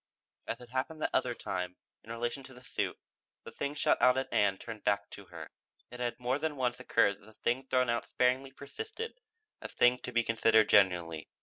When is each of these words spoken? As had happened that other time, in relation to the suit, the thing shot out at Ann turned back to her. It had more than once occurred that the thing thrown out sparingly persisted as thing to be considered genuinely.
As 0.47 0.57
had 0.57 0.69
happened 0.69 0.99
that 1.03 1.11
other 1.13 1.35
time, 1.35 1.77
in 2.03 2.11
relation 2.11 2.41
to 2.45 2.55
the 2.55 2.63
suit, 2.63 2.97
the 3.43 3.51
thing 3.51 3.75
shot 3.75 4.01
out 4.01 4.17
at 4.17 4.33
Ann 4.33 4.57
turned 4.57 4.83
back 4.83 5.11
to 5.11 5.25
her. 5.25 5.51
It 5.91 5.99
had 5.99 6.19
more 6.19 6.39
than 6.39 6.55
once 6.55 6.79
occurred 6.79 7.19
that 7.21 7.25
the 7.27 7.33
thing 7.33 7.67
thrown 7.67 7.87
out 7.87 8.07
sparingly 8.07 8.51
persisted 8.51 9.21
as 9.61 9.73
thing 9.73 9.99
to 9.99 10.11
be 10.11 10.23
considered 10.23 10.69
genuinely. 10.69 11.29